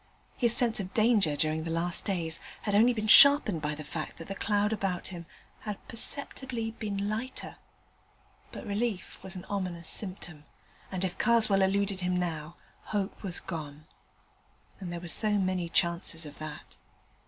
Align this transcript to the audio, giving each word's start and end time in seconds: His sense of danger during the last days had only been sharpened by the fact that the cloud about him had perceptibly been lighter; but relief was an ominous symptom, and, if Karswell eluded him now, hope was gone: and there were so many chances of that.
His 0.35 0.57
sense 0.57 0.79
of 0.79 0.95
danger 0.95 1.35
during 1.35 1.63
the 1.63 1.69
last 1.69 2.05
days 2.05 2.39
had 2.63 2.73
only 2.73 2.91
been 2.91 3.05
sharpened 3.07 3.61
by 3.61 3.75
the 3.75 3.83
fact 3.83 4.17
that 4.17 4.27
the 4.27 4.33
cloud 4.33 4.73
about 4.73 5.09
him 5.09 5.27
had 5.59 5.87
perceptibly 5.87 6.71
been 6.71 7.07
lighter; 7.07 7.57
but 8.51 8.65
relief 8.65 9.21
was 9.23 9.35
an 9.35 9.45
ominous 9.45 9.87
symptom, 9.89 10.45
and, 10.91 11.05
if 11.05 11.19
Karswell 11.19 11.61
eluded 11.61 11.99
him 11.99 12.17
now, 12.17 12.55
hope 12.85 13.21
was 13.21 13.39
gone: 13.39 13.85
and 14.79 14.91
there 14.91 14.99
were 14.99 15.07
so 15.07 15.33
many 15.37 15.69
chances 15.69 16.25
of 16.25 16.39
that. 16.39 16.77